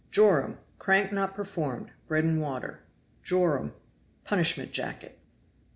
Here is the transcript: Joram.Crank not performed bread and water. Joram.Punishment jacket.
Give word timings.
Joram.Crank 0.09 1.11
not 1.11 1.35
performed 1.35 1.91
bread 2.07 2.23
and 2.23 2.41
water. 2.41 2.79
Joram.Punishment 3.21 4.71
jacket. 4.71 5.19